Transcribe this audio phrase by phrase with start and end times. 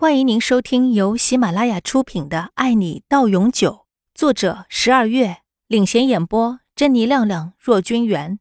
[0.00, 3.70] 欢迎您收听由喜马拉雅出品的《爱你到永久》，
[4.14, 8.38] 作者十二月领衔演播，珍妮、亮亮、若君元。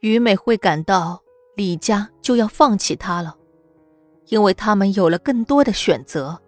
[0.00, 1.20] 于美会感到
[1.54, 3.36] 李家就要放弃她了，
[4.28, 6.40] 因为他们有了更多的选择。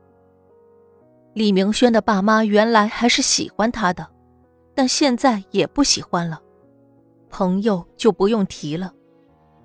[1.35, 4.09] 李明轩的爸妈原来还是喜欢他的，
[4.75, 6.41] 但现在也不喜欢了。
[7.29, 8.95] 朋友就不用提了，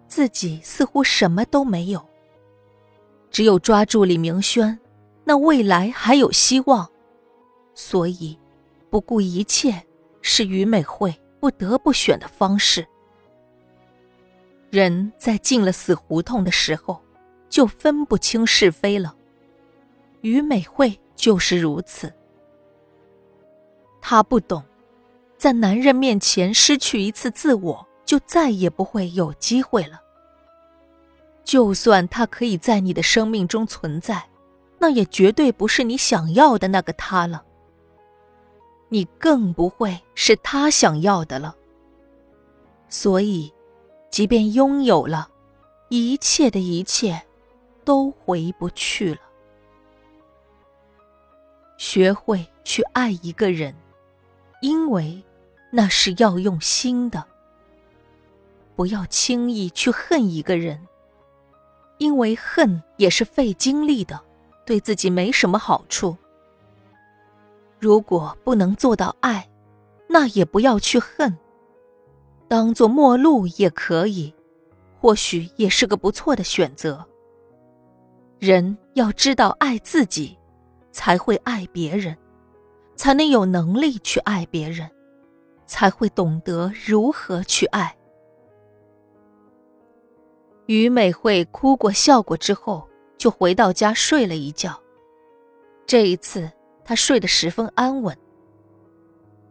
[0.08, 2.06] 自己似乎什么都没有。
[3.30, 4.80] 只有抓住李明轩，
[5.24, 6.90] 那未来还有希望。
[7.74, 8.38] 所以，
[8.90, 9.86] 不顾一切
[10.22, 12.88] 是于美惠不得不选的方式。
[14.70, 17.00] 人在进了死胡同的时候，
[17.50, 19.16] 就分不清是非了。
[20.22, 22.12] 于美惠就是如此。
[24.02, 24.64] 她不懂，
[25.38, 30.02] 在男人面前失去一次自我，就再也不会有机会了。
[31.48, 34.28] 就算他可以在你的生命中存在，
[34.78, 37.42] 那也绝对不是你想要的那个他了。
[38.90, 41.56] 你更不会是他想要的了。
[42.90, 43.50] 所以，
[44.10, 45.30] 即便拥有了，
[45.88, 47.26] 一切的一切，
[47.86, 49.22] 都回不去了。
[51.78, 53.74] 学会去爱一个人，
[54.62, 55.24] 因为
[55.72, 57.26] 那是要用心的。
[58.76, 60.86] 不要轻易去恨一个人。
[61.98, 64.20] 因为恨也是费精力的，
[64.66, 66.16] 对自己没什么好处。
[67.80, 69.48] 如果不能做到爱，
[70.08, 71.38] 那也不要去恨，
[72.48, 74.34] 当做陌路也可以，
[75.00, 77.06] 或许也是个不错的选择。
[78.40, 80.38] 人要知道爱自己，
[80.92, 82.16] 才会爱别人，
[82.96, 84.88] 才能有能力去爱别人，
[85.66, 87.97] 才会懂得如何去爱。
[90.68, 92.88] 于美惠哭过笑过之后，
[93.18, 94.80] 就回到家睡了一觉。
[95.86, 96.50] 这一次，
[96.84, 98.16] 她睡得十分安稳。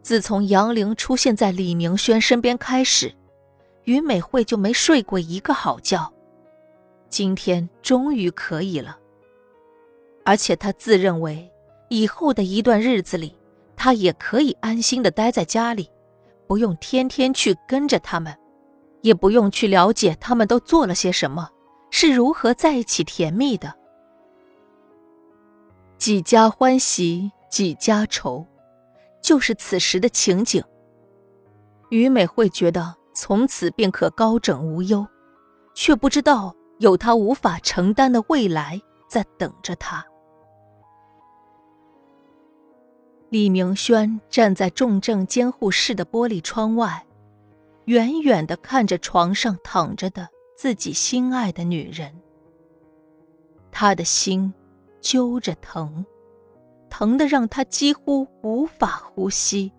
[0.01, 3.13] 自从杨玲出现在李明轩身边开始，
[3.83, 6.13] 于美惠就没睡过一个好觉。
[7.09, 8.97] 今天终于可以了，
[10.23, 11.51] 而且她自认为
[11.89, 13.35] 以后的一段日子里，
[13.75, 15.89] 她也可以安心的待在家里，
[16.45, 18.37] 不用天天去跟着他们。
[19.01, 21.49] 也不用去了解他们都做了些什么，
[21.91, 23.73] 是如何在一起甜蜜的。
[25.97, 28.45] 几家欢喜几家愁，
[29.21, 30.63] 就是此时的情景。
[31.89, 35.07] 于美会觉得从此便可高枕无忧，
[35.73, 40.05] 却不知道有她无法承担的未来在等着她。
[43.29, 47.06] 李明轩站在重症监护室的玻璃窗外。
[47.87, 52.13] 远远的看着床上躺着的自己心爱的女人，
[53.71, 54.53] 他的心
[54.99, 56.05] 揪着疼，
[56.89, 59.71] 疼的让他几乎无法呼吸。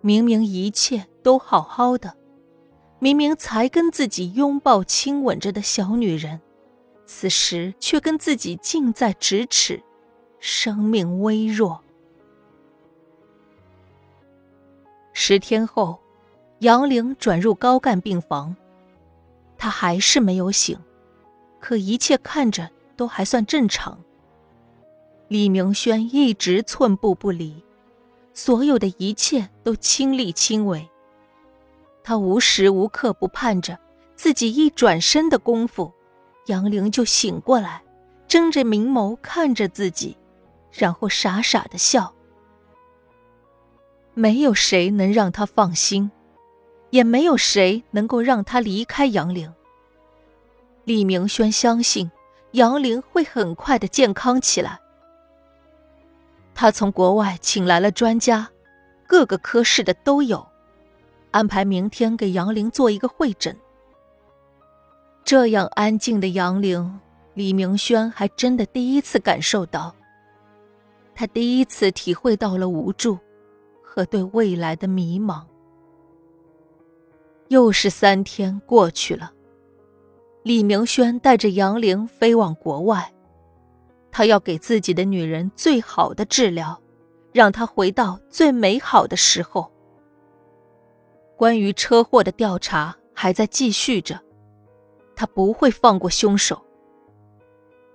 [0.00, 2.16] 明明一切都好好的，
[2.98, 6.40] 明明才跟自己拥抱亲吻着的小女人，
[7.04, 9.82] 此时却跟自己近在咫尺，
[10.40, 11.82] 生命微弱。
[15.28, 15.98] 十天后，
[16.60, 18.54] 杨玲转入高干病房，
[19.58, 20.78] 她还是没有醒，
[21.58, 23.98] 可一切看着都还算正常。
[25.26, 27.60] 李明轩一直寸步不离，
[28.34, 30.88] 所有的一切都亲力亲为。
[32.04, 33.76] 他无时无刻不盼着
[34.14, 35.92] 自己一转身的功夫，
[36.46, 37.82] 杨玲就醒过来，
[38.28, 40.16] 睁着明眸看着自己，
[40.70, 42.14] 然后傻傻的笑。
[44.18, 46.10] 没有谁能让他放心，
[46.88, 49.52] 也没有谁能够让他离开杨凌。
[50.84, 52.10] 李明轩相信
[52.52, 54.80] 杨凌会很快的健康起来。
[56.54, 58.48] 他从国外请来了专家，
[59.06, 60.46] 各个科室的都有，
[61.30, 63.54] 安排明天给杨凌做一个会诊。
[65.24, 66.98] 这样安静的杨凌，
[67.34, 69.94] 李明轩还真的第一次感受到，
[71.14, 73.18] 他第一次体会到了无助。
[73.96, 75.42] 和对未来的迷茫。
[77.48, 79.32] 又是三天过去了，
[80.42, 83.10] 李明轩带着杨玲飞往国外，
[84.10, 86.78] 他要给自己的女人最好的治疗，
[87.32, 89.72] 让她回到最美好的时候。
[91.34, 94.20] 关于车祸的调查还在继续着，
[95.14, 96.60] 他不会放过凶手。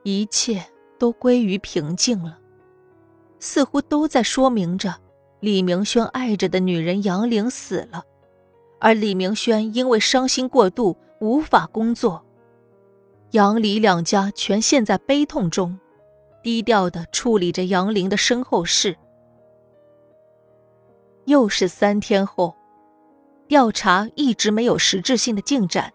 [0.02, 0.66] 一切
[0.98, 2.40] 都归于平静了，
[3.40, 5.01] 似乎都在说明着。
[5.42, 8.04] 李明轩爱着的女人杨玲死了，
[8.80, 12.24] 而李明轩因为伤心过度无法工作，
[13.32, 15.80] 杨李两家全陷在悲痛中，
[16.44, 18.96] 低调的处理着杨玲的身后事。
[21.26, 22.56] 又是三天后，
[23.48, 25.92] 调查一直没有实质性的进展。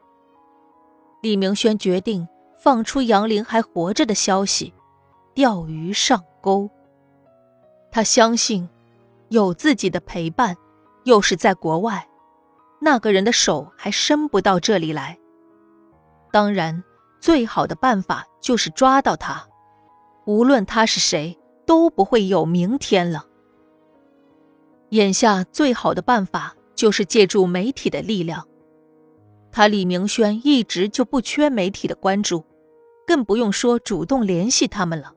[1.23, 2.27] 李明轩决定
[2.59, 4.75] 放出杨玲还活着的消息，
[5.35, 6.69] 钓鱼上钩。
[7.93, 8.69] 他相信，
[9.29, 10.57] 有自己的陪伴，
[11.05, 12.09] 又是在国外，
[12.81, 15.19] 那个人的手还伸不到这里来。
[16.31, 16.83] 当然，
[17.19, 19.49] 最好的办法就是抓到他，
[20.27, 23.27] 无论他是谁，都不会有明天了。
[24.91, 28.47] 眼下最好的办法就是借助媒体的力量。
[29.51, 32.45] 他李明轩一直就不缺媒体的关注，
[33.07, 35.13] 更不用说主动联系他们了。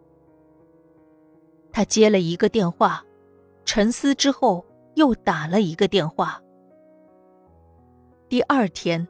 [1.71, 3.03] 他接了一个电话，
[3.71, 6.42] 沉思之后又打了一个电话。
[8.27, 9.07] 第二天，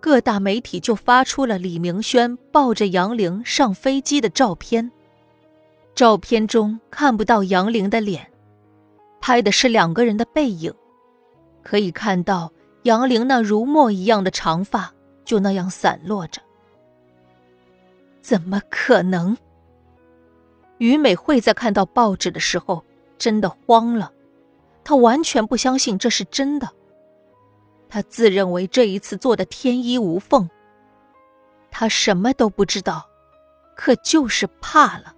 [0.00, 4.90] 各大媒体就发出了李明轩抱着杨玲上飞机的照片。
[5.94, 8.26] 照片中看不到杨玲的脸。
[9.20, 10.72] 拍的是两个人的背影，
[11.62, 12.50] 可以看到
[12.84, 14.90] 杨玲那如墨一样的长发
[15.26, 16.40] 就那样散落着。
[18.22, 19.36] 怎么可能？
[20.78, 22.82] 于美惠在看到报纸的时候
[23.18, 24.12] 真的慌了，
[24.82, 26.68] 他完全不相信这是真的。
[27.88, 30.48] 他自认为这一次做的天衣无缝。
[31.70, 33.08] 他什么都不知道，
[33.76, 35.14] 可就是怕了。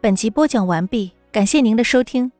[0.00, 2.32] 本集播讲完毕，感谢您的收听。